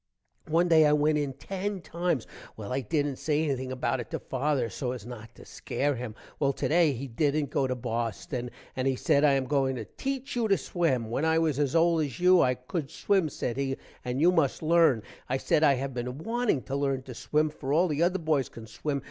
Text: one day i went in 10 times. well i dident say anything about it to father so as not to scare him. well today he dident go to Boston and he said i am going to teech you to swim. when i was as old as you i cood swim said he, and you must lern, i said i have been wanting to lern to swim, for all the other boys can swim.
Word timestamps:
one 0.47 0.67
day 0.67 0.87
i 0.87 0.91
went 0.91 1.15
in 1.15 1.31
10 1.31 1.79
times. 1.81 2.25
well 2.57 2.73
i 2.73 2.81
dident 2.81 3.19
say 3.19 3.43
anything 3.43 3.71
about 3.71 3.99
it 3.99 4.09
to 4.09 4.17
father 4.17 4.67
so 4.67 4.93
as 4.93 5.05
not 5.05 5.33
to 5.35 5.45
scare 5.45 5.93
him. 5.95 6.15
well 6.39 6.51
today 6.51 6.91
he 6.91 7.07
dident 7.07 7.51
go 7.51 7.67
to 7.67 7.75
Boston 7.75 8.49
and 8.75 8.87
he 8.87 8.95
said 8.95 9.23
i 9.23 9.33
am 9.33 9.45
going 9.45 9.75
to 9.75 9.85
teech 9.97 10.35
you 10.35 10.47
to 10.47 10.57
swim. 10.57 11.11
when 11.11 11.23
i 11.23 11.37
was 11.37 11.59
as 11.59 11.75
old 11.75 12.01
as 12.03 12.19
you 12.19 12.41
i 12.41 12.55
cood 12.55 12.89
swim 12.89 13.29
said 13.29 13.57
he, 13.57 13.75
and 14.03 14.19
you 14.19 14.31
must 14.31 14.63
lern, 14.63 15.03
i 15.29 15.37
said 15.37 15.63
i 15.63 15.75
have 15.75 15.93
been 15.93 16.17
wanting 16.17 16.63
to 16.63 16.73
lern 16.75 17.03
to 17.05 17.13
swim, 17.13 17.51
for 17.51 17.71
all 17.71 17.87
the 17.87 18.01
other 18.01 18.17
boys 18.17 18.49
can 18.49 18.65
swim. 18.65 18.99